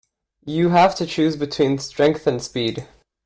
You 0.47 0.69
have 0.69 0.95
to 0.95 1.05
choose 1.05 1.35
between 1.35 1.77
strength 1.77 2.25
and 2.25 2.41
speed. 2.41 2.87